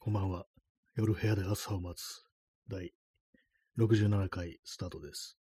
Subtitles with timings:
[0.00, 0.44] こんばんは。
[0.94, 2.22] 夜部屋で朝を待つ
[2.68, 2.92] 第
[3.78, 5.36] 67回スタートです。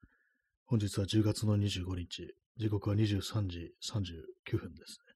[0.65, 5.13] 本日は10月の25日、時刻は23時39分ですね。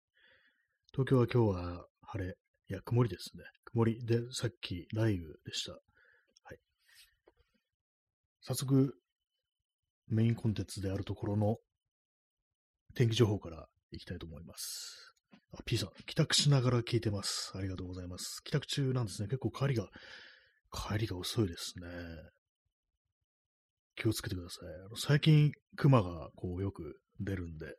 [0.92, 2.36] 東京は今日は晴れ、
[2.70, 3.44] いや、曇りですね。
[3.64, 5.72] 曇りで、さっき雷雨でした。
[5.72, 5.78] は
[6.54, 6.58] い。
[8.42, 8.94] 早速、
[10.10, 11.56] メインコンテンツであるところの
[12.94, 15.09] 天気情報からいきたいと思います。
[15.54, 17.52] あ、P さん、帰宅しながら聞いてます。
[17.56, 18.42] ありがとうございます。
[18.44, 19.28] 帰宅中なんですね。
[19.28, 19.88] 結構帰りが、
[20.72, 21.88] 帰りが遅いですね。
[23.96, 24.70] 気をつけてください。
[24.86, 27.74] あの最近、熊がこうよく出るんで、ね。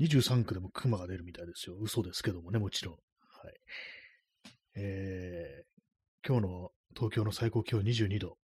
[0.00, 1.76] 23区でも熊が出るみたいですよ。
[1.78, 2.94] 嘘ですけどもね、もちろん。
[2.94, 3.54] はい。
[4.76, 8.36] えー、今日の東京の最高気温22度。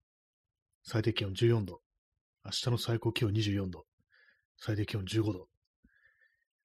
[0.85, 1.81] 最低気温14度。
[2.45, 3.85] 明日の最高気温24度。
[4.59, 5.50] 最低気温15度。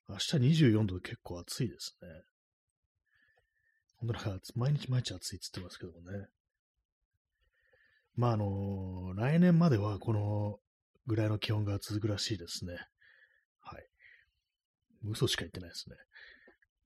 [0.07, 2.07] 明日24度で結構暑いですね。
[3.97, 6.27] 本当なんか、毎日毎日暑いって言ってますけどもね。
[8.15, 10.59] まあ、あの来年まではこの
[11.07, 12.73] ぐらいの気温が続くらしいですね。
[13.59, 13.85] はい。
[15.03, 15.95] 嘘しか言ってないですね。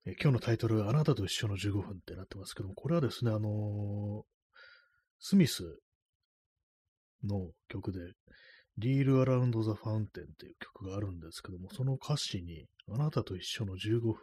[0.06, 4.23] え今日のタイトル、あなたと一緒の15分ってなってますけども、これはですね、あの
[5.20, 5.64] スミス
[7.23, 8.00] の曲で、
[8.80, 14.16] リール・アラウンド・ザ・ファウンテンっていう曲があるんですけども、その歌詞に、あなたと一緒の15分っ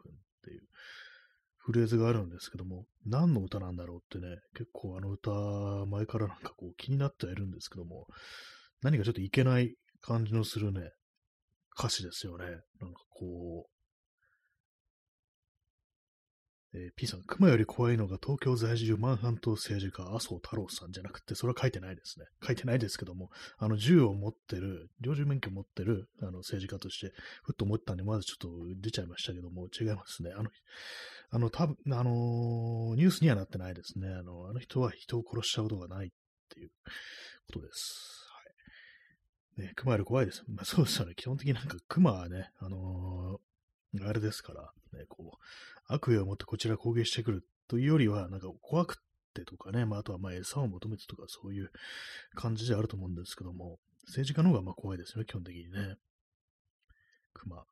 [0.43, 0.63] ていう
[1.59, 5.31] フレーズがあるんですけども、何の歌なんだろうってね、結構あの歌、
[5.87, 8.07] 前からなんかこう気になってはいるんですけども、
[8.83, 10.91] 何かちょっといけない感じのするね、
[11.79, 12.45] 歌詞ですよね。
[12.81, 13.71] なんかこう、
[16.77, 22.27] えー P さん、熊より怖いのが東京在住マンハント政治家麻生太郎さんじゃなくて、それは書いてないですね。
[22.47, 30.33] 書いてないですけども、あの、銃を持ってる、領事免許を持ってる、あの、政治家として、ふっと思ったんで、まずちょっと出ちゃいましたけども、違いますね。
[30.37, 30.51] あの、
[31.31, 34.09] あの、多分あのニュースにはなってないですね。
[34.09, 36.11] あの、あの人は人を殺しちゃうことがないっ
[36.51, 36.71] ていう
[37.47, 38.29] ことです。
[39.57, 39.67] はい。
[39.67, 40.45] ね、熊より怖いです。
[40.47, 41.15] まあ、そうですよね。
[41.17, 43.41] 基本的になんか熊はね、あの
[44.05, 48.97] あれですから、ね、こう、悪意を持ってこちら攻撃してくるというよりは、なんか怖くっ
[49.35, 51.71] てとかね、まあ、あとはまあ餌を求めてとかそういう
[52.35, 55.97] 感じであると思うんですけども、政治家の方がまあ怖いですよね、基本的にね。
[57.35, 57.65] 熊、ね、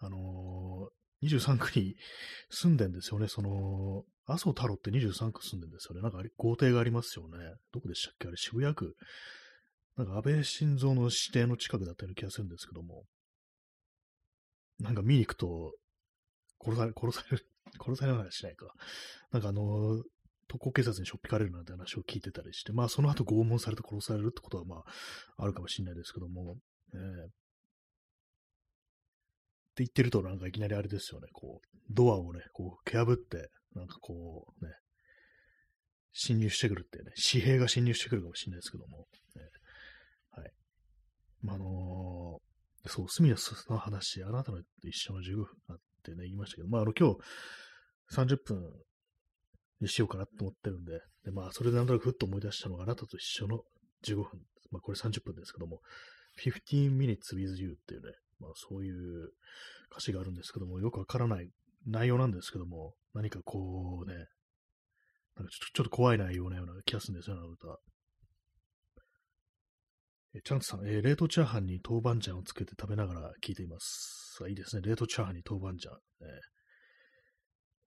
[0.00, 1.96] あのー、23区に
[2.50, 6.02] 住んでんですよね、その、麻生太郎って23区住んでんですよね。
[6.02, 7.38] なんか豪邸がありますよね。
[7.72, 8.28] どこでしたっけ？
[8.28, 8.96] あれ渋谷区。
[9.96, 13.04] なんか安倍晋三の指定の近くだったような気がするんですけども、
[14.78, 15.74] なんか見に行くと、
[16.62, 17.46] 殺され、殺される、
[17.80, 18.72] 殺される話しないか。
[19.32, 20.02] なんかあの、
[20.48, 24.84] 特攻警察にしょっぴかれるなんて話を聞いてたりして、まあその後拷問されて殺されるってことはまあ
[25.38, 26.56] あるかもしれないですけども、
[26.94, 27.28] えーっ
[29.76, 34.72] て言ってるとなんかいきなりあれですよね、こう、ドアをね、こう、蹴破って、なんかこうね、
[36.12, 39.42] 侵入してくるってね、紙幣が侵入してくるかもしれないですけども、ね
[40.30, 40.52] はい。
[41.42, 42.55] まあ、あのー
[42.88, 47.16] そう、スミヤスの話、あなたの一緒の15分あってね、言いましたけど、まあ、あの、今日、
[48.12, 48.72] 30分
[49.80, 53.60] にしようかなと思ってるんで、で、まあ、それでなんとなくふっと思い出したのが、あなたと一緒の
[54.04, 54.24] 15分、
[54.70, 55.80] まあ、これ30分ですけども、
[56.42, 59.30] 15 minutes with you っていうね、まあ、そういう
[59.90, 61.50] 歌詞があるんですけども、よくわからない
[61.86, 64.14] 内容なんですけども、何かこうね、
[65.36, 67.78] なんかちょっとちょっと怖い内容なような気がするんですよね、あの歌。
[70.36, 74.38] えチャンツさん、えー冷凍チャーハンに豆板醤をつけて食べながら聞いています。
[74.44, 74.82] あいいですね。
[74.82, 75.96] 冷凍チャーハンに豆板醤。
[75.96, 76.00] ね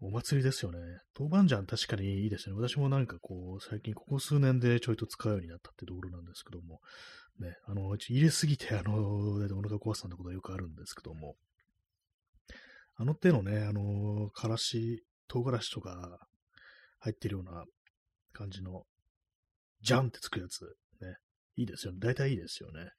[0.02, 0.80] お祭りですよね。
[1.18, 2.56] 豆板醤確かにいいですね。
[2.56, 6.80] 私もなんかこう、最近ここ数年でちょいと使うようになったってところなんですけども、
[7.40, 11.36] ね、あの、入れすぎて、あの、お腹壊すなんてことはよくあるんですけども、
[12.96, 16.18] あの手のね、あの、からし、唐辛子とか
[17.00, 17.66] 入ってるような
[18.32, 18.84] 感じの、
[19.82, 20.78] ジャンってつくやつ、
[21.60, 22.00] いいですよね。
[22.00, 22.90] 大体いいですよね。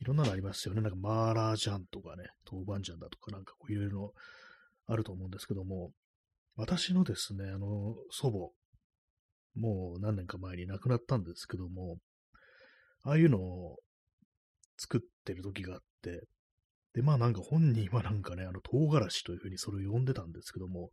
[0.00, 0.82] いろんなのありますよね。
[0.82, 4.12] なんかマーラージャンとかね、豆板醤だとかなんかこういろいろ
[4.86, 5.92] あると思うんですけども、
[6.56, 8.52] 私のですね、あの、祖
[9.56, 11.96] 母、もう何年か前に亡くなったんですけども、
[13.02, 13.78] ああいうのを
[14.76, 16.20] 作ってる時があって、
[16.92, 20.90] で、まあなんか本人はなんかね、あの唐辛子というふうにそれを呼んでたんですけども、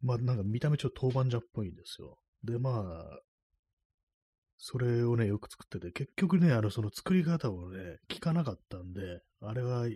[0.00, 2.16] まあなんか見た目ちょっと豆板醤っぽいんですよ。
[2.44, 3.20] で、まあ、
[4.58, 9.86] それをね、よく作ってて、結局ね、あの、その作り方をね、聞かなかったんで、あれは、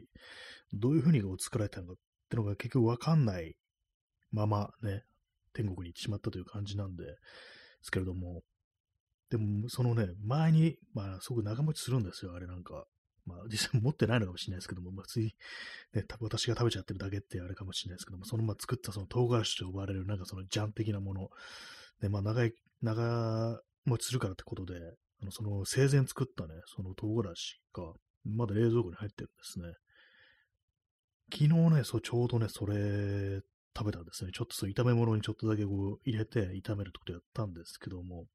[0.73, 1.97] どういうふうに作られたのかっ
[2.31, 3.57] てのが結局わかんない
[4.31, 5.03] ままね、
[5.53, 7.05] 天国に行ってしまったという感じなんで、
[7.83, 8.43] すけれども、
[9.31, 12.85] でも、そのね、前に、まあ、すごく長持ちするんですよ、あれなんか。
[13.25, 15.35] まあ実際持ってないのかもしれないですけども、まあ、つい、
[15.95, 21.29] ね、私が食べちゃってるだけってあれかもしれないですけども、そのまま作ったその唐辛子と呼ばれるなんかそのジャン的なもの、
[22.01, 24.75] で、まあ長い、長持ちするからってことで、
[25.23, 27.93] あのその生前作ったね、その唐辛子が、
[28.25, 29.73] まだ冷蔵庫に入ってるんですね。
[31.33, 33.41] 昨日ね、そう、ちょうどね、それ
[33.77, 34.31] 食べたんですね。
[34.33, 38.27] ちょっとそう、炒め物にちょっとだけこう入れて炒めるってことやったんですけども、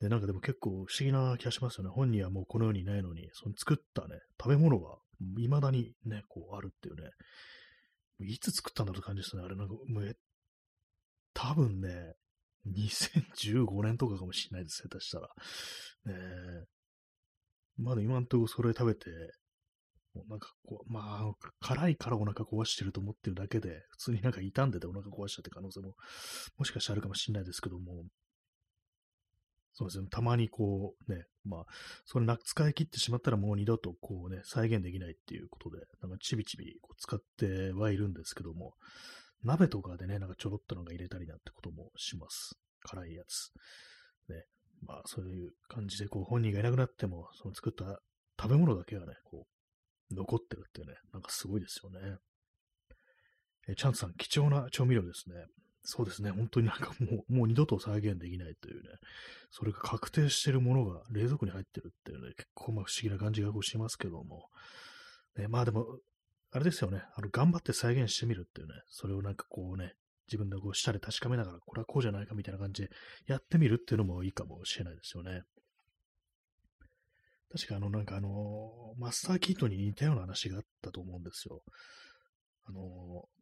[0.00, 1.90] で、なんかでも結構不思議な気がしますよね。
[1.90, 4.96] 本人はもうこの世にいないのに、その作ったね、食べ物が
[5.36, 7.10] 未だにね、こうあるっていうね、
[8.20, 9.42] いつ作ったんだろうって感じですね。
[9.42, 10.16] あれなんか、もう
[11.34, 12.14] 多分ね、
[12.72, 15.28] 2015年とかかもしれないです、下手したら。
[16.06, 16.64] ね
[17.78, 19.10] まだ今んとこそれ食べて、
[20.14, 25.94] もうなんかこう、まあ、辛いからお腹壊してると思ってるだけで、普通になんか傷んでてお腹壊しちゃって可能性も、
[26.56, 28.04] もしかしたらあるかもしれないですけども、
[29.74, 31.64] そうですね、たまにこうね、まあ、
[32.04, 38.74] それな使い切ってしまったらもう二度とこうね、再現できないっていうことで、なんかちびちびこう使ってはいるんですけども、
[39.44, 42.58] 鍋とかでね、なんかちょろっとなんか入れたりなんてこともします。
[42.82, 43.52] 辛いやつ。
[44.30, 44.44] ね。
[44.82, 48.00] まあ、そういう感じで、こう、本人がいなくなっても、その作った
[48.40, 49.46] 食べ物だけがね、こ
[50.10, 52.16] う、残ってるっていうね、なんかすごいですよね。
[53.68, 55.34] えチャンさん、貴重な調味料ですね。
[55.82, 56.30] そうですね。
[56.30, 58.88] 本当になんかもう、もう二度と再現できないというね、
[59.50, 64.48] それが確定してるものが冷蔵庫に入ってるっていうね、結構まあ不思議な感じがこうしますけども。
[65.36, 65.86] ね、まあでも、
[66.50, 67.02] あれですよね。
[67.14, 69.94] あの、頑張って再現してみるっていうね、それをなんかこうね、
[70.28, 72.90] 自分でこう舌で確かめながら、これはこうじゃないかみたいな感じで
[73.26, 75.42] やってみるっていうのもいいかもしれないですよね。
[77.50, 81.62] 確かあの、なんかあの、マスターキートに似たような話があったと思うんですよ。
[82.66, 82.80] あの、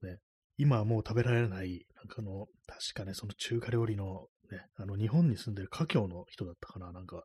[0.02, 0.18] ね、
[0.58, 7.24] 今はもう食べられない、なんかあの、確かね、その中華料理の、ね、あの、日本に住んでる華僑の人だったかな、なんか、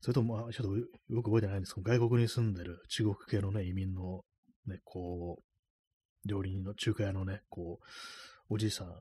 [0.00, 4.22] それとも、まあ、ちょっとよく覚えてないんですけど、外国に住んでる中国系のね、移民の、
[4.66, 9.00] ね、こう、料理人の中華屋のね、こう、おじいさん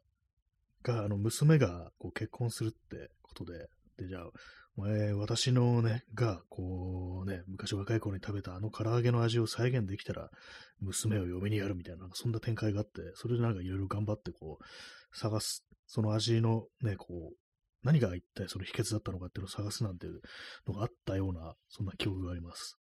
[0.84, 4.30] が、あの、娘がこう結婚するってことで、で、じゃあ、
[4.76, 10.30] お前、私のね、が、こうね、昔若い頃に食べたあの唐揚げの味を再現できたら、
[10.82, 17.36] 娘を嫁にやるみたいな、そんな展開があって、それでなんかいろいろ頑張ってこう、探す、その味のね、こう、
[17.84, 20.22] 何が一体その秘訣だったのかっていうのを探すなんていう
[20.68, 22.80] のがあったような、そんな記憶があります。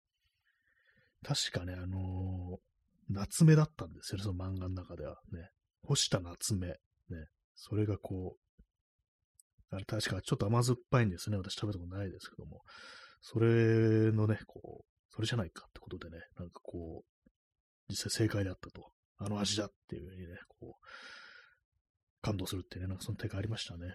[1.23, 2.72] 確かね、あのー、
[3.13, 5.49] 夏目だったんですよね、その漫画の中ではね。
[5.83, 6.67] 干した夏目。
[6.67, 6.75] ね。
[7.55, 11.37] それがこう、あれ確かちょっと甘酸っぱいんですね。
[11.37, 12.61] 私食べたことないですけども。
[13.21, 17.29] それのね、こう、それじゃないかってことでね、なんかこう、
[17.89, 18.91] 実際正解だったと。
[19.17, 20.85] あの味だっていうふうにね、こう、
[22.21, 23.87] 感動するっていうね、なんかその手がありましたね。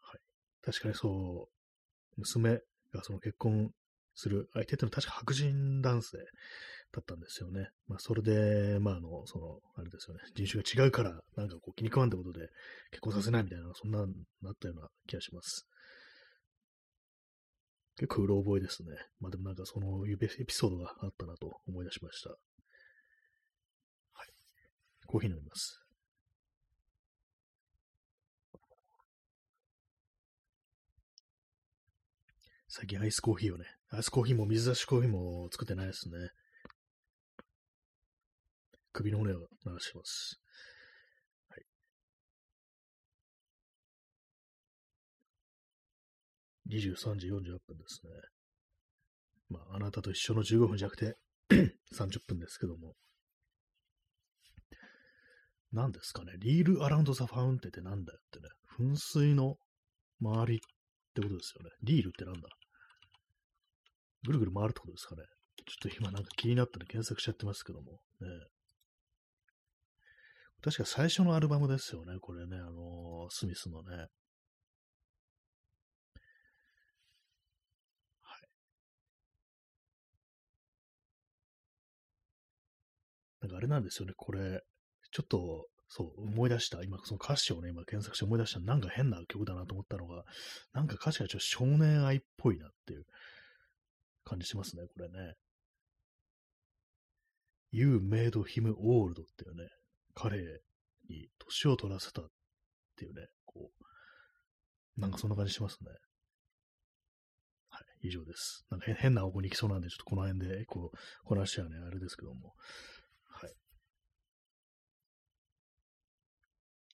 [0.00, 0.20] はい。
[0.62, 1.48] 確かにそ
[2.16, 2.60] う、娘
[2.92, 3.70] がその結婚
[4.16, 6.18] する相手ってのは確か白人男性
[6.92, 7.68] だったんですよね。
[7.86, 12.48] まあ、それで、まあ、あの、その、あれですよね、人種が違うから、なんかこう気に食わんってことで
[12.90, 15.66] 結婚させないみたいな、そんな、なったような気がします。
[17.98, 18.90] 結構うろ覚えですね。
[19.20, 22.28] まあでもなんかそのエピソードがあったなと思い出しました。
[22.28, 22.38] はい。
[25.06, 25.80] コーヒー飲みます。
[32.68, 33.64] 最近アイスコーヒーをね、
[33.96, 36.28] アイスコーヒーも水出しコーヒーも作ってないですね。
[38.92, 40.38] 首の骨を流します。
[41.48, 41.64] はい。
[46.76, 47.32] 23時48
[47.66, 48.10] 分ですね。
[49.48, 51.14] まあ、あなたと一緒の15分弱で
[51.50, 52.92] 30分ですけども。
[55.72, 56.32] 何ですかね。
[56.38, 58.48] リールアラウンドザファウンテってなんだよってね。
[58.78, 59.56] 噴水の
[60.20, 60.58] 周りっ
[61.14, 61.70] てことですよね。
[61.82, 62.48] リールってなんだ？
[64.26, 65.22] ぐるぐる回るってことですかね。
[65.66, 68.00] ちょっと今なんか気になったら検索しちゃってますけども。
[68.20, 68.28] ね、
[70.62, 73.96] 確か最初のアルバムですよね、これね、あのー、スミスのね。
[73.96, 74.08] はい。
[83.42, 84.62] なんかあれなんですよね、これ、
[85.12, 86.82] ちょっと、そう、思い出した。
[86.82, 88.60] 今、その歌詞をね、今検索して思い出した。
[88.60, 90.24] なんか変な曲だなと思ったのが、
[90.72, 93.04] なんか歌詞がちょっと少年愛っぽいなっていう
[94.26, 95.34] 感じしますね、これね。
[97.70, 99.68] You made him old っていうね、
[100.14, 100.38] 彼
[101.08, 102.24] に年を取らせたっ
[102.96, 103.70] ていうね、こ
[104.96, 105.90] う、なんかそんな感じしますね。
[107.68, 108.64] はい、以上です。
[108.70, 112.54] なんか変な方向に行きそうなんで、ちょっとこの辺で、こう、この話はね、あれですけども。
[113.28, 113.52] はい。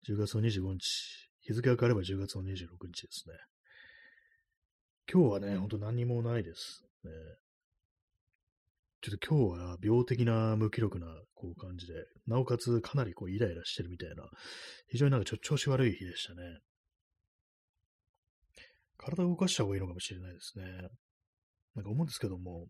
[0.07, 3.35] 10月の25日、日付が変われば10月の26日ですね。
[5.11, 6.85] 今日はね、ほんと何もないです。
[7.05, 7.11] ね、
[9.03, 11.95] ちょっと今日は病的な無気力なこう感じで、
[12.27, 14.25] なおかつかなりこうイライラしてるみたいな、
[14.89, 16.61] 非常になんかちょ調子悪い日でしたね。
[18.97, 20.65] 体を動かした方がいいのかもしれないですね。
[21.75, 22.69] なんか思うんですけども、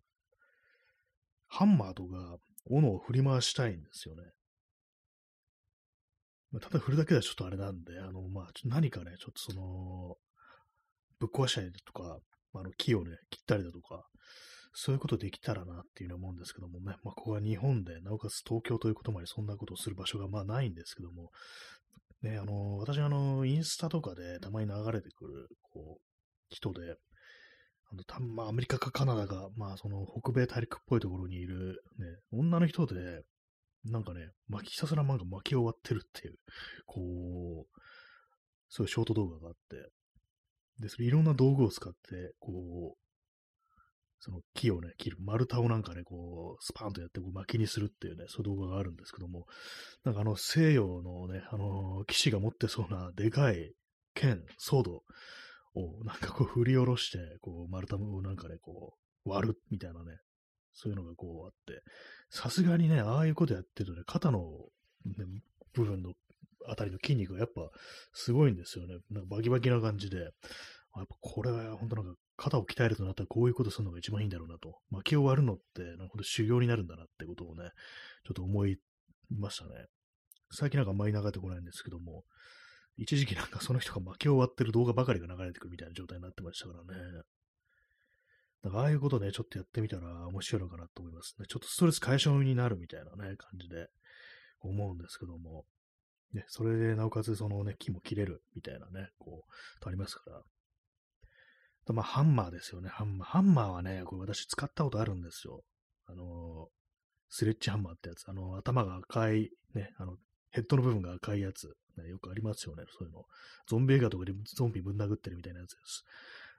[1.48, 2.38] ハンマーとか
[2.70, 4.22] 斧を振り回したいんですよね。
[6.52, 9.42] ま、ただ振るだけではちょっとあれなんで、あの、まあ、何かね、ちょっと
[13.82, 14.06] か
[14.72, 21.30] そ、ういうことできたらなっていうのは思うんですけどもね、まあ、ここは日本で、なおかつ東京ということもあり、そんなことをする場所がまあないんですけども、
[22.22, 26.02] ね、あの、私あの、インスタとかでたまに流れてくる、こう、
[26.50, 26.96] 人で、
[27.90, 33.22] あの、たまあ、アメリカかカナダか、まあ、その、北米大陸っぽいところにいる、ね、女の人で、
[33.84, 36.34] なんかね、巻きひたすらなんか巻き終わってるっていう、
[36.86, 37.80] こう、
[38.68, 39.90] そういうショート動画があって、
[40.78, 43.01] で、それいろんな道具を使って、こう、
[44.24, 49.46] その木をね、切る、丸太をなんかね、こう、スパーンとやってこう巻きにするっていうね、そういう動画があるんですけども、
[50.04, 53.72] なんかあの西洋のね、あの、騎士が持ってそうなでかい
[54.14, 55.02] 剣、ソード
[55.74, 58.94] をなんかこう振り下ろして、こう丸太をなんかね、こ
[59.26, 60.18] う割るみたいなね、
[60.72, 61.82] そういうのがこうあって、
[62.30, 65.24] さすがにね、ああいうことやってるとね、肩の、ね、
[65.74, 66.12] 部分の
[66.68, 67.70] あたりの筋肉がやっぱ
[68.12, 68.98] すごいんですよね。
[69.10, 70.30] なんかバキバキな感じで。
[70.94, 74.78] やっぱこれは本当なんか肩を鍛えるとなったらこういうことするのが一番いいんだろうなと。
[74.90, 77.70] 巻きを割るのって、なんか修行になるんだなってことをね、
[78.24, 78.78] ちょっと思い
[79.30, 79.86] ましたね。
[80.50, 82.24] 最近なんかあんまり流れてこないんですけども、
[82.96, 87.22] 一時期なんかその人が巻き終わってる動画ばかりが流れてくるみたいな状態になってましたからね。
[88.62, 91.46] だからああいうことね、ちょっとやってみたら面白いのかなと思いますね。
[91.48, 93.88] ちょっとストレス解消になるみたいなね、感じで
[94.60, 95.64] 思うんですけども。
[96.32, 100.42] ね、それでなおかつそのね、木も切れるみたいなね、こう、とありますから。
[101.86, 103.28] とまあ、ハンマーですよね、ハンマー。
[103.28, 105.62] ハンマーはね、これ私使ったことあるんですよ。
[106.06, 106.68] あの、
[107.28, 108.28] スレッジハンマーってやつ。
[108.28, 110.16] あの、頭が赤い、ね、あの、
[110.50, 111.74] ヘッドの部分が赤いやつ。
[111.96, 113.24] ね、よくありますよね、そういうの。
[113.66, 116.04] ゾンビ映画とかでゾンビぶん殴ってるみたいなやつです。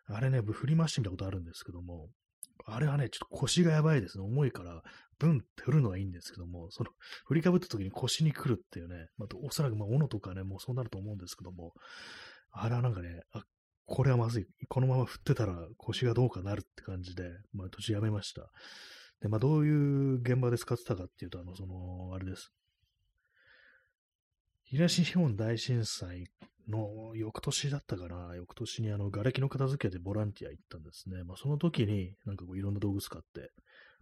[0.08, 2.10] あれね、振り回してみたことあるんですけども、
[2.66, 4.24] あれはね、ちょっと腰がやばいですね。
[4.24, 4.84] 重いから、
[5.20, 6.92] ブンって振るのはいいんですけども、その、
[7.26, 11.74] 振りかぶった時に腰に来るっていうね、まあ、おそらくまあ、斧とかね、もうそうなると思うんですけども、
[12.52, 13.24] あれはなんかね、
[13.96, 14.48] これはまずい。
[14.70, 18.50] このまま振ってたら腰がどうかなるって感じで、まあ途中やめました。
[19.22, 22.52] で、まあどういう現場で使ってたかっていうと、あの、その、あれです。
[24.64, 26.26] 東日本大震災
[26.68, 31.24] の翌年だったかな、翌年にあの、瓦礫の片付けでボランティア行ったんですね。
[31.24, 33.52] まあその時になんかこういろんな道具使って、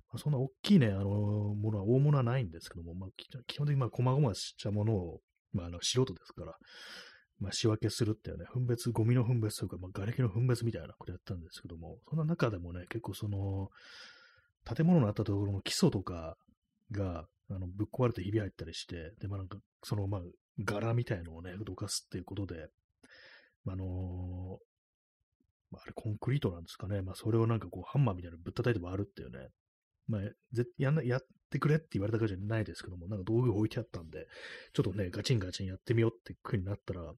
[0.08, 3.10] まあ、そんな大きいね、あの、ものは大物はないんですけども、まあ
[3.46, 5.20] 基本的にまあ細々したものを、
[5.52, 6.56] まああの素人ですから、
[7.42, 13.70] まあ、仕分けするっていうね、分別、ゴミの分別というか、まあ、瓦礫の分別みたいなことやったんですけども、そんな中でもね、結構その、
[14.64, 16.38] 建物のあったところの基礎とか
[16.92, 20.22] が、あの、ぶっ壊れてひび入ったりして、で、まあなんか、その、まあ、
[20.60, 22.68] 柄みたいのをね、どかすっていうことで、
[23.66, 24.60] まあ、あの、
[25.72, 27.02] まあ、あれコンクリートなんですかね。
[27.02, 29.48] まあ、それをなんかこう、ハンマーみたいなぶったたいて割るっていうね。
[30.08, 30.22] まあ、
[30.78, 31.20] や、や
[31.52, 34.28] ってくれって言われたかじゃないですけども、なんか道具置いてあったんで、
[34.74, 37.14] ちょっとね、ガチンガチンやってみようって風になったら、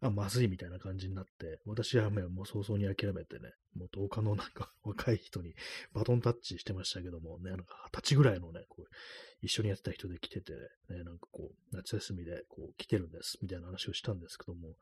[0.00, 5.54] あ、まずいみたいな感じになって、私はもう早々に諦めてね、もう10日のなんか 若い人に
[5.92, 8.86] バトンタッチしてましたけども、ね、なんか20歳ぐらいのね、こう
[9.42, 10.54] 一緒にやってた人で来てて、
[10.88, 14.78] ね、なんかこう、夏休みでこう来てるんです、みたいな話をしたんですけども、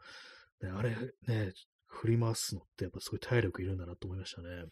[0.61, 0.95] ね、あれ
[1.27, 1.53] ね、
[1.87, 4.65] 振り回すのってやっぱすごい体力いるんだなと思いましたね。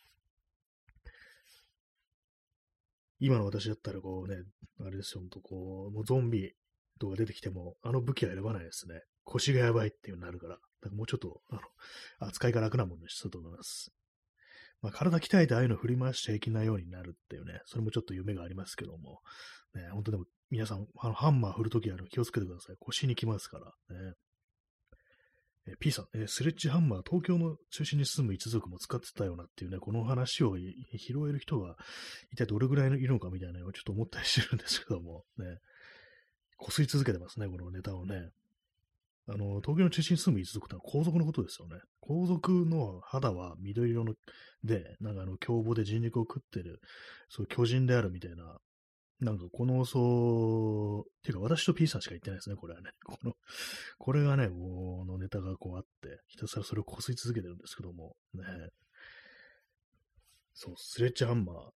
[3.20, 4.36] 今の私だったらこうね、
[4.80, 6.52] あれですよ、ほんとこう、もうゾンビ
[6.98, 9.02] とか出てきても、あの武器は選ばないですね。
[9.24, 10.54] 腰がやばいっていうになるから。
[10.54, 11.60] だからもうちょっと、あの、
[12.18, 13.92] 扱いが楽なものにしたと思います。
[14.82, 19.20] まあ、体鍛えてああいうの振り回しちゃいけないようになるっていうね、それもちょっと夢がありますけども、
[19.74, 22.76] ね、本当でも皆さん、あのハンマー振るときは気をつけてください。
[22.80, 24.14] 腰に来ますからね。
[25.70, 31.76] え P さん、えスレッジハンマー、東京の中心に住む一族も使ってたよなっていうね、この話を拾える人が
[32.32, 35.58] 一体どれぐらいいるのかみたいなのをちょっと思ったりしてるんですけども、ね、
[36.56, 38.30] こすり続けてますね、このネタをね。
[39.28, 41.76] あの、東京の中心に住む一族ってのは皇族のことですよね。
[42.00, 44.14] 皇族の肌は緑色の
[44.64, 46.80] で、なんかあの、凶暴で人肉を食ってる、
[47.28, 48.58] そう巨人であるみたいな
[49.20, 52.90] なんかこのそう、ていうか私と P さんしか言ってないですね、これはね。
[53.04, 53.36] この、
[53.98, 58.44] これがね、このネタがこうあって、ひたすらそれをこすり続けてるんですけども、ね。
[60.54, 61.66] そう、スレッジハンマー、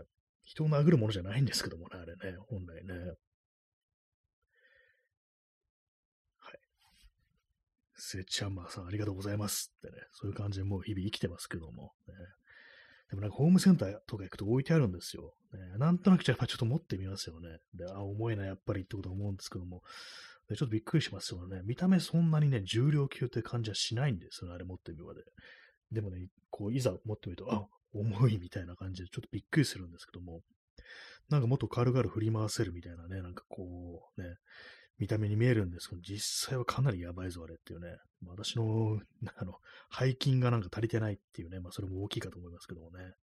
[0.00, 0.04] ね。
[0.42, 2.94] 人を殴るものじゃないんですけどもね、あれね、本来ね。
[6.38, 6.60] はい。
[7.94, 12.14] スレッチハンマーさんありがとうございますってね、そういう感じでもう日々生きてますけども、ね。
[13.10, 15.34] でもなんかホームセンターとか行くと置いてあるんですよ。
[15.52, 17.58] ね、なんとなくじゃやっぱちょっと持ってみますよね。
[17.74, 19.82] で、あ、重いな、やっぱりってこと思うんですけども、
[20.48, 21.62] でちょっとびっくりしますよね。
[21.64, 25.22] 見た目そんなにね、重量級って感じはしないんですよね、あれ持ってみるまで。
[25.90, 30.42] でもね、こう、いざ持ってみると、あ、重いみたいな感じでちょっとびっくりするんですけども、
[31.28, 34.36] なんかもっと軽々振り回せるみたいなね、なんかこう、ね、
[35.00, 37.96] 見た目に見えるんですけど、実際はかなりやばいぞ、あれっていうね。
[38.26, 39.00] 私の、
[39.34, 39.54] あの、
[39.90, 43.14] 背筋がなんか足りてないっていうね、まあそれも大きいかと思いますけどもね。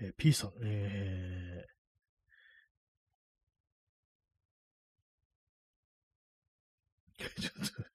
[0.00, 7.88] えー、P さん、えー、 ちょっと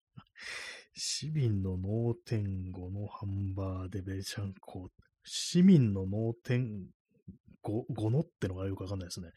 [0.95, 4.89] 市民の脳天5のハンバーでベちゃんこ。
[5.23, 6.87] 市民の脳天
[7.63, 9.29] 5, 5のってのがよくわかんないですね。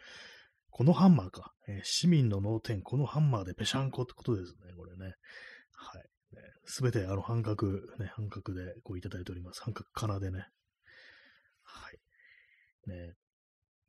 [0.76, 1.54] このハンマーか。
[1.68, 5.14] えー、市民の脳天、このハンマーでぺしゃんこってことですね、これね。
[5.72, 6.02] はい。
[6.66, 9.62] す、べ、てあの半角、ね、半角でこういただいております。
[9.62, 10.46] 半角かなでね。
[11.62, 11.98] はい。
[12.90, 13.14] ね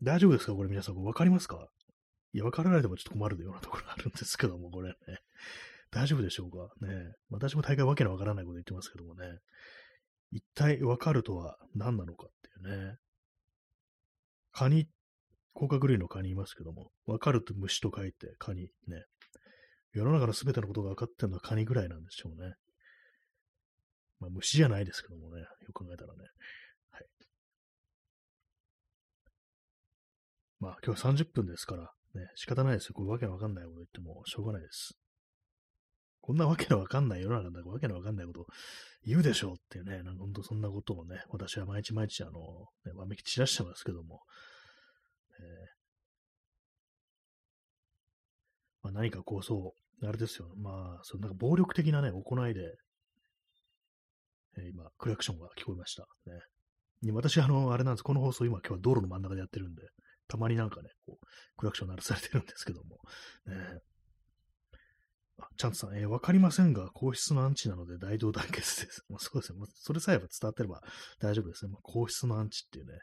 [0.01, 0.53] 大丈夫ですか？
[0.53, 1.67] これ皆さん、わかりますか？
[2.32, 4.96] いや、わからないでもちょっと困るようなところあるんですけども、これね。
[5.91, 6.74] 大丈夫でしょうか？
[6.79, 9.25] ね私も大概わけのわからないこと言ってますけどもね。
[10.32, 12.29] 一体わかるとは何なのかっ
[12.63, 12.96] ていうね。
[14.53, 14.88] カニ
[15.57, 19.03] 甲殻類の蚊にいますけども、わかると虫と書いて蚊にね。
[19.91, 22.53] 世の中のすべてのことが分かってるのは蚊にぐらいなんでしょうね。
[24.19, 26.19] まあ虫じゃないですけどもね、よく考えたらね。
[26.91, 27.05] はい。
[30.59, 32.93] まあ今日は30分ですから、ね、仕方ないですよ。
[32.93, 34.93] これわけのわかんないこと言ってもしょうがないです。
[36.21, 38.45] こんなわけのわかんない世の中だかわけのわかんないこと
[39.03, 42.31] 言うでしょうっていうね、なんか本当そんなことをね、私は毎日毎日あの、
[42.85, 44.21] ね、わめき散らしてますけども、
[45.44, 45.67] え、
[48.84, 50.50] まあ、何かこう、そう、あれですよ。
[50.58, 52.77] まあ、そのなんか暴力的なね、行いで、
[54.58, 56.08] えー、今、クラクションが聞こえました。
[56.25, 57.12] ね。
[57.12, 58.03] 私、あの、あれなんです。
[58.03, 59.84] この放送、今、今日は道路の真ん中でやってるんで、
[60.27, 61.25] たまになんかね、こう、
[61.58, 62.98] クラクション鳴らされてるんですけども、
[63.46, 63.79] ね。
[65.39, 69.05] あ、チャンツさん、えー、わかりませんが、皇室のアンチなので大同団結です。
[69.09, 69.59] まあ、そうですね。
[69.75, 70.81] それさえ伝わってれば
[71.20, 71.72] 大丈夫ですね。
[71.72, 73.00] まあ、皇室のアンチっていうね。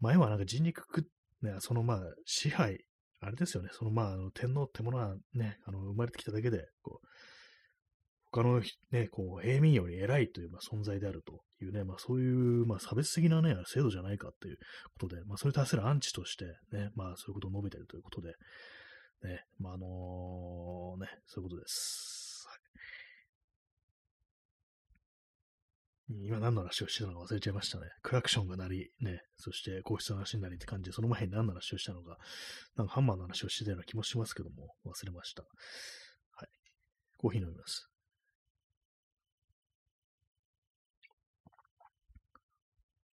[0.00, 1.04] 前はなんか人肉食っ
[1.42, 2.84] ね、そのまあ、支配、
[3.20, 7.06] あれですよね、そのまあ、あの天皇ってものはね、あの生まれてきただけで、こう、
[8.32, 14.58] 他のね、こう、平民より偉いという、まあ、存在であるというね、まあ、そういう、まあ、差別的なね、制度じゃないかっていう
[14.98, 18.28] ことで、まあ、それに対するアンチとして、ね、まあ、そういうことを述べているということで、
[19.24, 22.29] ね、まあ、あのー、ね、そういうことです。
[26.24, 27.86] 今何の話をしてたのか忘れちゃいましたね。
[28.02, 32.18] クラクションが鳴り、ね、そして皇室の話になりって感じで、その前に何の話をしたのか、
[32.76, 35.42] なんかハンマーの話をしてたような気もしますけども、忘れました。
[35.42, 36.48] はい。
[37.16, 37.88] コーヒー飲みます。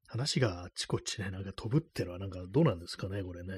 [0.07, 3.53] 話があっちこっちね、なんか飛ぶってのはなんかどうなんですかね、これね。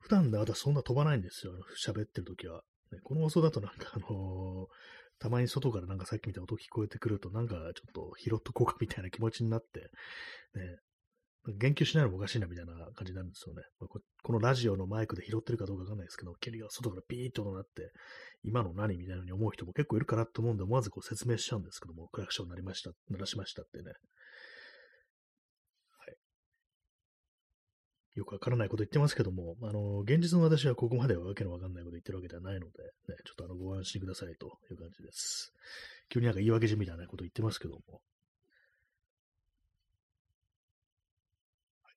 [0.00, 2.62] 普段で私そんな飛ばないんですよ、喋ってるときは。
[3.02, 4.66] この放送だとなんかあのー、
[5.18, 9.80] たまに外からなんかさっきみたいな音聞こえてくると、なんかちょっと拾っとこうかみたいな気持ちになって、
[10.54, 10.76] ね、
[11.58, 13.62] 言及しないのもおかしいなみたいな感じになるんですよね。
[14.22, 17.92] このラジオのマイクで拾ってるかどうかわかんないですけど、蹴りが外からピーッとなって、
[18.44, 23.92] 今の何みたいなに思う人も結構いるかなと思うんで、思わずこう説明しちゃうんですけども、クラクション鳴りました、鳴らしましたってね。
[28.16, 35.52] よくわからないこと言ってますけども、あの、現実の私はここまではわけのわかんないこと言ってるわけではないので、ね、ちょっとあの、ご安心くださいという感じです。
[36.08, 37.80] 急になんか言い訳じみたいなこと言ってますけども。
[41.82, 41.94] はい、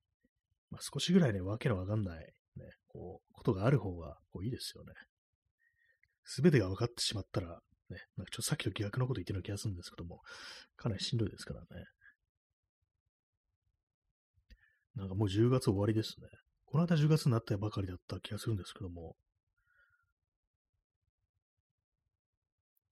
[0.71, 4.91] まあ、少しぐらいね、わけのわかんない、ね、こう、ことがある方が、こう、いいですよね。
[6.25, 7.47] すべてが分かってしまったら、
[7.89, 10.19] ね、なんかちょっとさっきと逆のこと言ってるような気がするんですけども、
[10.75, 11.85] かなりしんどいですからね。
[14.99, 16.27] なんかもう10月終わりですね。
[16.65, 19.15] この間10月になったばかりだった気がするんですけども、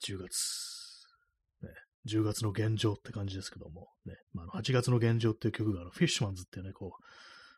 [0.05, 1.05] 10月、
[1.61, 1.69] ね、
[2.07, 7.03] 10月の現状って感じですけども、ね、まあ、8月の現状っていう曲があのフィッシュマンズっていうね、こう、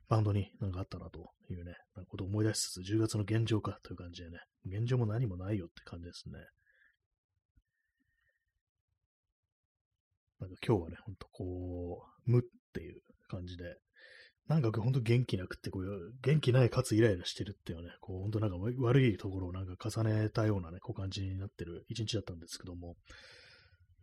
[0.10, 6.40] バンドになんかあったなというね、なことを思い出しつつ、10月の現状かという感じでね、現状も何もないよって感じですね。
[10.40, 12.42] なんか今日はね、ほんとこう、無っ
[12.74, 13.78] ていう感じで、
[14.50, 22.96] なんかほんと元気なくって、こう元気ないかつイライラしてるっていうね、こう本当なんか悪いところをなんか重ねたようなね、こう感じになってる一日だったんですけども、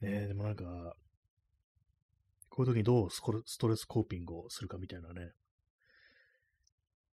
[0.00, 0.94] ね、でもなんか、
[2.48, 3.20] こういう時にどうス
[3.59, 5.32] トレスコーピングをするかみたいなね、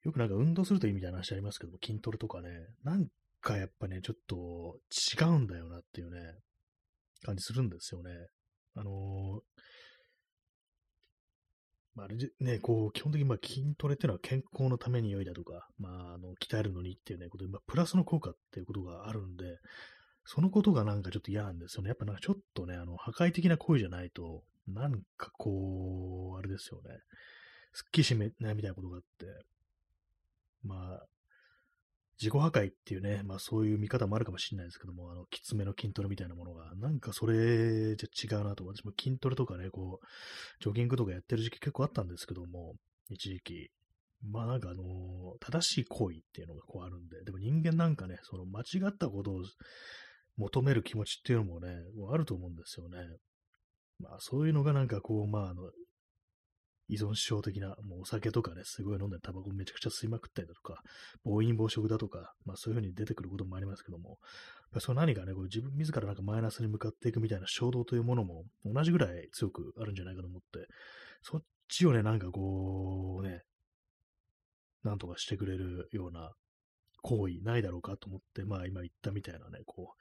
[0.03, 2.49] よくなんか運動するといいみたいな話ありますけども、筋トレとかね、
[2.83, 3.07] なん
[3.41, 6.19] かやっぱね、ちょっと違うんだよなっていうね、
[7.23, 8.11] 感じするんですよね。
[8.75, 9.41] あのー、
[12.01, 19.59] まあ、あれね、こう、基本的にまあ筋トレっていうのは健康のために良いだとか、まあ、あの、鍛えるのにっていうね、ことで、まあ、プラスの効果っていうことがあるんで、
[20.25, 21.89] そのことがなんかちょっと嫌なんですよね。
[21.89, 26.91] やっぱなんかちょっとね、あの、破壊的な行為じゃないと、なんかこう、あれですよね。
[27.73, 29.27] すっきりしめないみたいなことがあって、
[30.65, 31.07] まあ、
[32.21, 40.07] 自己破壊っていうね、まあそういう見方もあるかもしれないですけども、あの、きつめの筋トレみたいなものが、なんかそれじゃ違うなと、私も筋トレとかね、こう、
[40.63, 42.75] ジョギングとかやってる時期結構あったんですけども、
[43.09, 43.71] 一時期。
[44.23, 44.85] まあなんかあの
[45.41, 49.41] 正しい行為っていうのがこうあるんで、でも人間なんかね、その間違ったことを
[50.37, 51.69] 求める気持ちっていうのもね、
[52.13, 52.99] あると思うんですよね。
[53.99, 55.63] まあそういうのがなんかこう、まああの、
[56.91, 60.83] 依存症的な、もうお酒とかね、すごい飲んでタバコめちゃくちゃ吸いまくったりだとか、
[61.25, 64.19] 暴飲暴食だとか、まあそういう風に出てくることもありますけども、
[64.79, 70.67] その何かね、こう自分自らなんかマイナスに向かっていくみたいな衝動というものも同じぐらい強くあるんじゃないかと思って、
[71.23, 73.43] そっちをね、なんかこうね、
[74.83, 76.33] なんとかしてくれるような
[77.03, 79.95] 行為ないだろうかと思って、まあ今言ったみたいなね、こ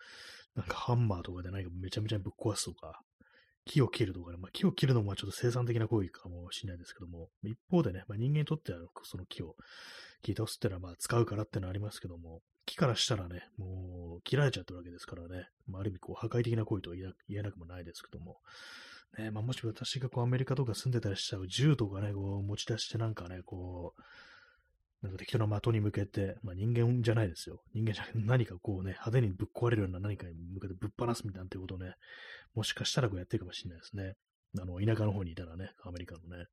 [0.56, 3.02] う、なんかハンマーとかで何かめちゃめちゃぶっ壊すとか、
[3.66, 9.56] 木を切るとかね、まあ、木を切るのもちょっと生産的な行為かもしれないですけども、一方でね、まあ、人間にとってはその木を
[10.22, 18.38] 切り倒すってのはまあ使うからってのはありますけども、木からしたらね、もう切られちゃってるわけですからね、まあ、ある意味こう破壊的な行為とは言えなくもないですけども、
[19.18, 24.02] ね、まあ、もし私がこうアメリカとか住んでたりしたら銃とかね、こう持ち出してなんかね、こう、
[25.02, 27.62] なんか適当な的に向けて、まあ、人間じゃないですよ。
[27.74, 31.96] 人間じゃ何かこうね、派手にぶっ壊れるような何かに向けてぶっ放すみたいなってことをね、
[32.56, 34.14] もしかしたらこうやってるかもしれないですね。
[34.60, 36.46] あの、田舎の方にいたらね、アメリカのね。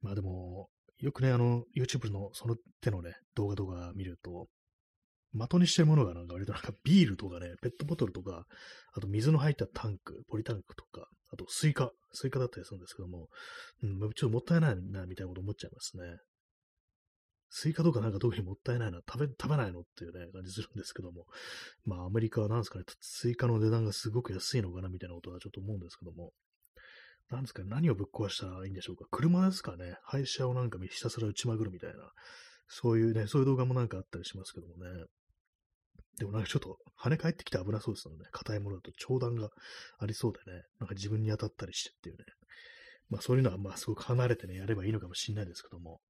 [0.00, 4.48] まあでも、よくね、あの、YouTube のその手のね、動画とか見ると、
[5.32, 8.46] 的にしてるものがなんか割となんかビールとかね、ペットボトルとか、
[8.94, 13.28] あと水の入ったタンク、ポリタンクとか、あとスイカ、スイカだったりするんですけども、
[13.82, 16.04] うん、ちょっともったいないな、みたいなこと思っちゃいますね。
[17.50, 21.26] スイカとかなんか特にもったいないな、食べ、食べないのっていうね、感じするんですけども。
[21.84, 26.32] まあアメリカはなんですかね、スイカの値段がすごく安いのかなみたいなことはちょっと思うんですけども。
[27.30, 29.06] なんですかね、何をぶっ壊したらいいんでしょうか。
[29.10, 29.96] 車ですかね。
[30.02, 32.12] 廃車をなんかひたすら打ちまくるみたいな。
[32.68, 35.04] そういうね、そういう動画もなんかあったりしますけどもね。
[36.18, 38.24] でもなんかちょっと跳ね返ってきて危なそうですよね。
[38.32, 39.50] 硬いものだと長弾が
[39.98, 40.62] ありそうでね。
[40.80, 42.24] なんか自分に当たったりしてっていうね。
[43.08, 46.00] まあそういうのはまあすごく離れてね、やればいいのかもしれないですけども。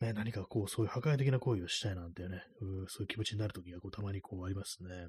[0.00, 5.08] ね、何かこう、そういう破壊的な行為をしたいなんてね、うそういう気持ちになるときがこうたまにこうありますね。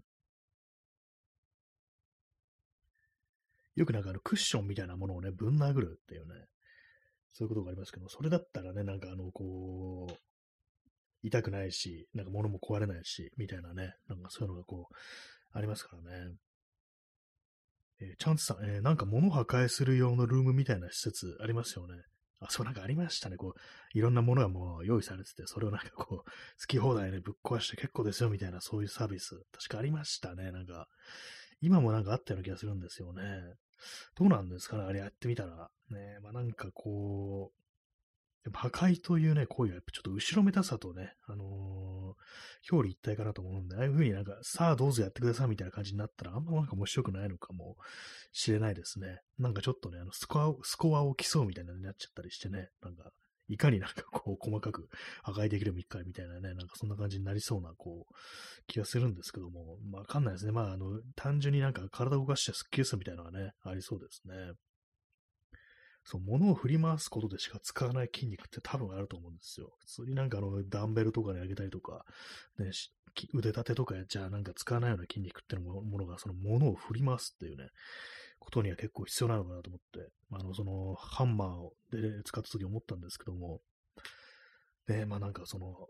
[3.75, 6.45] よくなんかあのクッションみたいなものをね、ぶん殴るっていうね、
[7.33, 10.13] そういうことがありますけど、それだったらね、なんかあの、こう、
[11.23, 14.95] 痛くないし、なんか物も壊れないし、みたいなね、なんかそういうのがこう、
[15.51, 16.35] ありますからね。
[17.99, 21.95] えー、チャンスさん、えー、なんか物破壊する用のルームみたいな施設ありますよね。
[22.39, 23.37] あ、そうなんかありましたね。
[23.37, 26.25] こう、いろんなものがもう用意されてて、それをなんかこう、好
[26.67, 29.35] き放題でぶっ壊して結構ですよみたいな、そういうサービス。
[29.51, 30.51] 確かありましたね。
[30.51, 30.87] なんか、
[31.61, 33.23] 今もなんかあったような気がするんですよね。
[34.15, 35.69] どうなんですかねあれやってみたら。
[35.89, 37.64] ね、まあなんかこう、
[38.53, 47.75] 破壊というね、行為はやっぱちょっと後ろめたさとね、あのー、表裏一体かなと思うんで、ああいう風になんか、さあどうぞやってくださいみたいな感じになったら、あんまなんか面白くないのかも
[48.31, 49.19] しれないですね。
[49.39, 53.11] なんかちょっとね、あのスコアを、スコアを競うみたいなになっちゃったりしてね、なんか、
[53.47, 54.89] いかになんかこう、細かく
[55.23, 58.13] 破壊できるみたいなね、なんかそんな感じになりそうな、こう、
[58.67, 60.51] 気がするんですけども、まあわかんないですね。
[60.51, 64.53] まああの、単純になんか体を動かしてスッキリするみたいなのがね、ありそうですね。
[66.05, 69.73] そう、物を振り回すことでしか使わない筋肉って多分あると思うんですよ。
[69.79, 72.05] 普通になんかあの、ダンベルとかで上げたりとか、
[72.59, 72.71] ね、
[73.33, 77.69] 腕立てとかやっちゃなんか使わないような筋肉っていうものが、その物を振り回すっていうね、
[78.39, 83.61] ことには結構必要なのかなと思って、あの、その、ハンマーをで使った時思ったんですけども、
[84.87, 85.87] ね、まあなんかその、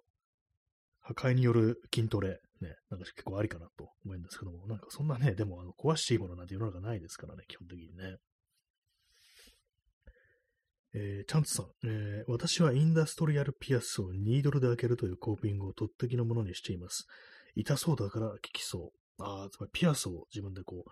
[1.01, 8.17] 破壊による筋トレ、ね、なんか結構ありかなと思うんですけども、なんかそんなね、でもあの壊していいものなんて世の中ないですからね、基本的にね。
[10.97, 17.05] えー、チャンツさん、えー、私はインダストリアルピアスをニードルで開けるというコーピングをとってきのものにしています。
[17.53, 19.23] 痛そうだから効きそう。
[19.23, 20.91] ああ、つまりピアスを自分でこう、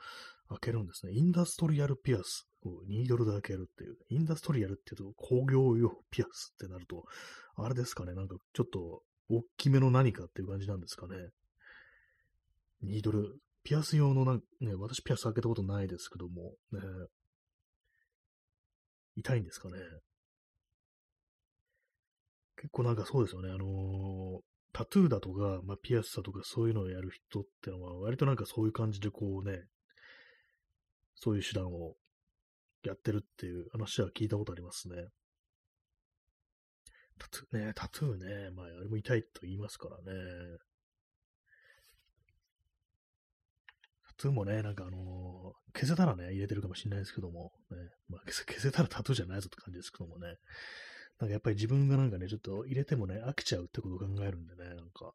[0.50, 1.14] 開けるんですね。
[1.14, 3.96] インダストリアルピアスをニードルで開けるっていう。
[4.10, 7.06] インダストリアルって言うと工業用ピアスってなると、
[7.56, 11.16] あれですかね、なんかちょっと大きめの何かっていう感じなんですかね。
[12.82, 16.82] ニードル、ピアス用のなんね、私ピアス開けたことないですけども、ね、
[19.16, 19.78] 痛いんですかね。
[22.58, 23.50] 結構なんかそうですよね。
[23.52, 24.40] あのー、
[24.72, 29.66] タトゥーだとか、まあ、ピアスだとかそういうのをやる人ってのは、割となんかそういう感じでこうね、
[31.16, 31.96] そういう手段を
[32.84, 34.96] やってるっていう話は聞いたことありますね。
[37.20, 40.20] タトゥーね、タトゥーね、まあ、あれも痛いと言いますからね。
[44.18, 47.78] タトゥーもね、なんかあのー、消せたらね、入れてるかもしれないですけども、ね、
[48.10, 50.36] まあ消せ、たらタトゥーじゃないぞって感じですけどもね。
[51.20, 55.12] なんかやっぱり自分がなんかね、ちょっと入れてもね、飽きちゃうってことを考えるんでね、なんか。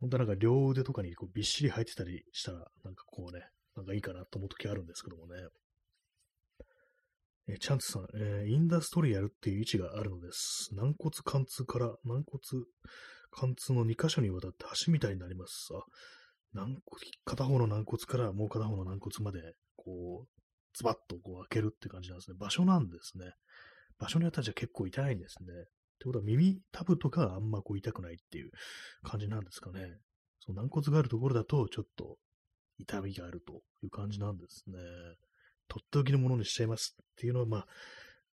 [0.00, 5.34] 本当はなんか両腕とかにこうびっしり入ってたりしたら、なんかこうね、なんかいいかなと思う時あるんですけどもね。
[7.48, 10.70] えチャンツさん、えー、インダストリアルっていう位置があるのです。
[10.74, 12.64] 軟骨貫通から軟骨
[13.30, 15.68] 貫通の2箇所にわたって橋みたいになります。
[15.72, 15.84] あ、
[16.52, 20.28] 軟骨、片方の軟骨からもう片方の軟骨まで、こう、
[20.74, 22.36] ズバッとこう開けるって感じなんですね。
[22.38, 23.32] 場所なんですね。
[23.98, 25.52] 場所によってはじゃ結構痛いんですね。
[25.52, 28.50] ってことは耳たぶとかあんまこう痛くないっていう
[29.02, 29.80] 感じなんですかね。
[30.40, 32.18] その軟骨があるところだとちょっと
[32.78, 34.76] 痛みがあるという感じなんですね。
[35.68, 37.66] とっておきのものにしちゃいますっていうのは、まあ、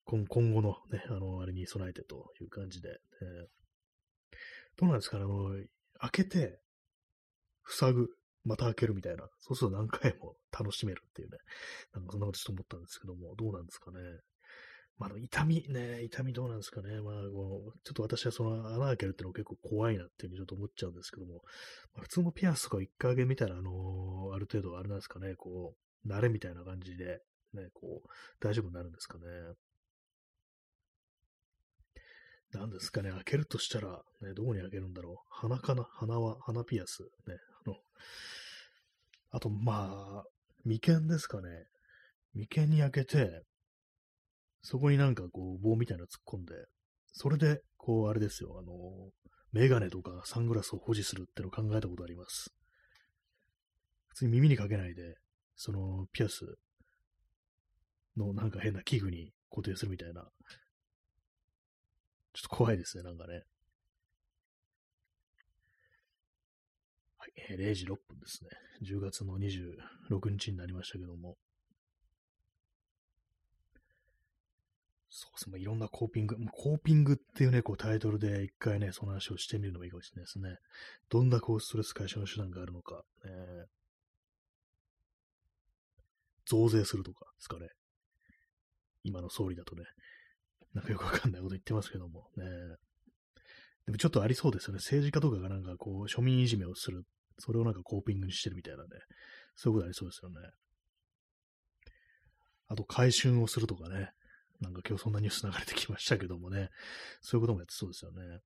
[0.05, 3.47] 今後のね、あの、あれに備えてという感じで、えー、
[4.77, 5.49] どうなんですかね、あの、
[5.99, 6.59] 開けて、
[7.67, 8.09] 塞ぐ、
[8.45, 11.37] また開けるみたいな、そうすると何回も楽しめるっていうね、
[11.93, 13.99] なんかそんなことちょっと思ったんですけども、どうなんですかね。
[14.99, 17.01] まあ、の痛みね、痛みどうなんですかね。
[17.01, 21.41] まあ、このちょっと私はその穴開けるっていうの結構怖いなっていうふうにちょっと思っちゃうんですけども、
[21.95, 25.73] まあ、普通のピアスとか一回あげ見たら、あのー、ある程度あれなんですかね、こ
[26.05, 27.21] う、慣れみたいな感じで、
[27.53, 29.23] ね、こう、大丈夫になるんですかね。
[32.51, 35.15] なんですかね、開けるとしたら、ね、どこに開けるんだろう。
[35.31, 35.87] 鼻かな？
[35.91, 37.01] 鼻は、鼻ピアス。
[37.25, 37.35] ね、
[39.31, 40.23] あ、と、まあ、
[40.63, 41.47] 眉間ですかね。
[42.33, 43.43] 眉間に開けて、
[44.61, 46.53] そこになんかこう棒みたいなの突っ込んで、
[47.11, 49.11] それで、こうあれですよ、あの、
[49.51, 52.53] メガネとかサングラスを保持するってのを考えたことあります。
[54.07, 55.15] 普通に耳にかけないで、
[55.55, 56.55] そのピアス
[58.17, 60.21] のなんか変な器具に固定するみたいな。
[62.33, 63.43] ちょっと怖いですね、なんかね。
[67.23, 68.49] はい、え、0時6分ですね。
[68.81, 71.37] 10月の26日になりましたけども。
[75.09, 75.57] そうですね。
[75.57, 80.57] いろんなコーピング、コーピングっていうね、こうタイトルで一回ね、その話をしてみるのもいいかもしれないですね。
[81.09, 83.31] どんなこうストレス解消の手段があるのか、ね、
[86.45, 87.69] 増税するとかですかね。
[89.05, 89.85] 今の総理だとね、
[90.73, 92.43] なんかよくわかんないこと言ってますけどもね。
[93.85, 94.77] でもちょっとありそうですよね。
[94.77, 97.03] 政治家とかがなんかこう、庶民いじめをする。
[97.39, 98.89] それをなんかコーピングにしてるみたいなね。
[99.55, 100.35] そういうことありそうですよね。
[102.67, 104.11] あと、回春をするとかね。
[104.61, 106.69] なんか今日そんなニュース流れてきましたけどもね、
[107.21, 108.39] そういうこともやってそうですよね。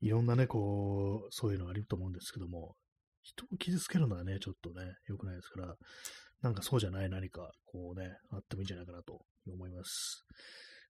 [0.00, 2.74] いろんなね、こう、そういうのあると思うんですけども、
[3.22, 5.76] 人を傷つけるのはね、ちょっとね、良くないですから、
[6.42, 10.26] なんかそうじゃない何か、こうね、あってもいいんじゃないかなと思います。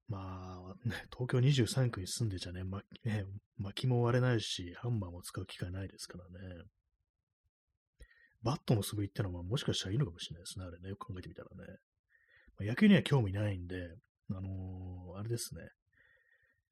[0.09, 3.25] まあ、ね、東京23区に住んでちゃね、ま、 ね、
[3.59, 6.65] 薪も割れないし、ハンマーも使う機会ないですからね。
[8.43, 10.91] バットの素振りってのはもしかしたらいいのかもしれないですね、あれね。
[10.91, 11.79] よく考えてみたらね。
[12.59, 13.97] まあ、野球には興味ないんで、
[14.31, 15.71] あのー、あれですね。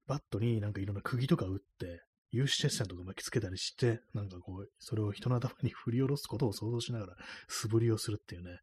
[0.06, 7.16] バットになんかいろんな釘とか打って、有刺鉄線とか巻きつけたりして、なんかこう、それを人の頭に振り下ろすことを想像しながら
[7.48, 8.58] 素振りをするっていうね、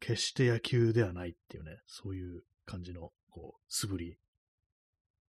[0.00, 4.18] 決して野球ではないっていうね、そういう感じの、こう、素振り。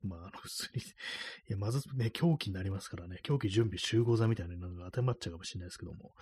[0.02, 0.82] まあ、あの、普通に
[1.50, 6.16] いや、まずね、狂気になりますからね、狂気準備集合座みたいなのが当てまっちゃうかもしれないですけども、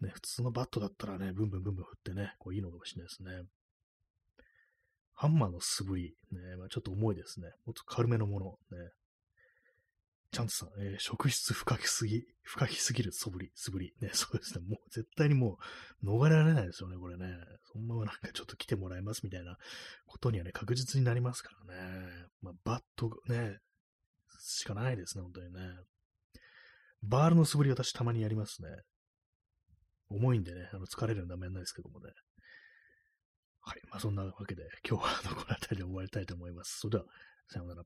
[0.00, 3.42] ね、普通のバットだったらね、ブンブンブンブン振ってね、こういいのかもしれないですね。
[5.12, 7.52] ハンマーの素振り、ね、まあ、ちょっと重いですね。
[7.66, 8.90] もっと軽めのもの、ね。
[10.32, 13.94] チャンツさん、えー、職質深きすぎ、深きすぎる素振り、素振り。
[14.00, 14.64] ね、 そうですね。
[14.64, 15.58] もう絶対にも
[16.02, 17.36] う逃れられないですよね、これね。
[17.72, 19.56] そのままなんかちょっと来てもらいますみたいな
[20.06, 22.26] ことにはね、確実になりますからね。
[22.42, 23.58] まあ、バットね、
[24.38, 25.60] しかないですね、本当にね。
[27.02, 28.68] バールの素振り私たまにやりますね。
[30.10, 32.12] 重いんでね、あの疲れるのダメなんですけどもね。
[33.62, 33.80] はい。
[33.90, 36.78] まあ、そんなわけで、今日はこの辺りで終わりたいと思います。
[36.80, 37.04] それでは、
[37.48, 37.84] さようなら。